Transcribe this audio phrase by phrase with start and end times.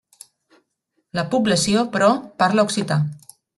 [1.19, 2.09] La població, però,
[2.43, 3.01] parla occità.